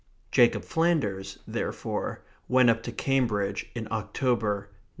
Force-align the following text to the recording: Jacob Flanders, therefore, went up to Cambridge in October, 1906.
Jacob 0.31 0.65
Flanders, 0.65 1.37
therefore, 1.47 2.23
went 2.49 2.71
up 2.71 2.81
to 2.81 2.91
Cambridge 2.91 3.69
in 3.75 3.87
October, 3.91 4.53
1906. 4.73 4.79